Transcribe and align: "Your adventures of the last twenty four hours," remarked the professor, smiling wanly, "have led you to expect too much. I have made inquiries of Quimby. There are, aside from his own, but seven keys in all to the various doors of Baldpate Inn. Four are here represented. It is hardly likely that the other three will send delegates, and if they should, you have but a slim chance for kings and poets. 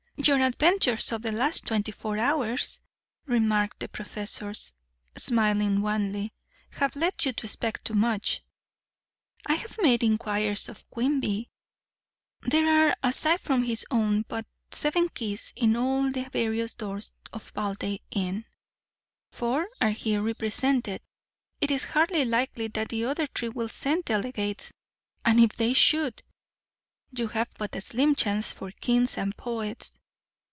"Your 0.23 0.39
adventures 0.41 1.11
of 1.11 1.23
the 1.23 1.31
last 1.31 1.65
twenty 1.65 1.91
four 1.91 2.19
hours," 2.19 2.79
remarked 3.25 3.79
the 3.79 3.89
professor, 3.89 4.53
smiling 5.17 5.81
wanly, 5.81 6.31
"have 6.69 6.95
led 6.95 7.25
you 7.25 7.33
to 7.33 7.47
expect 7.47 7.85
too 7.85 7.95
much. 7.95 8.43
I 9.47 9.55
have 9.55 9.79
made 9.81 10.03
inquiries 10.03 10.69
of 10.69 10.87
Quimby. 10.91 11.49
There 12.43 12.69
are, 12.89 12.95
aside 13.01 13.39
from 13.41 13.63
his 13.63 13.83
own, 13.89 14.23
but 14.27 14.45
seven 14.69 15.09
keys 15.09 15.53
in 15.55 15.75
all 15.75 16.11
to 16.11 16.23
the 16.23 16.29
various 16.29 16.75
doors 16.75 17.13
of 17.33 17.51
Baldpate 17.55 18.03
Inn. 18.11 18.45
Four 19.31 19.67
are 19.79 19.89
here 19.89 20.21
represented. 20.21 21.01
It 21.61 21.71
is 21.71 21.83
hardly 21.83 22.25
likely 22.25 22.67
that 22.67 22.89
the 22.89 23.05
other 23.05 23.25
three 23.25 23.49
will 23.49 23.69
send 23.69 24.05
delegates, 24.05 24.71
and 25.25 25.39
if 25.39 25.55
they 25.57 25.73
should, 25.73 26.21
you 27.09 27.27
have 27.29 27.49
but 27.57 27.75
a 27.75 27.81
slim 27.81 28.13
chance 28.13 28.51
for 28.53 28.69
kings 28.69 29.17
and 29.17 29.35
poets. 29.35 29.93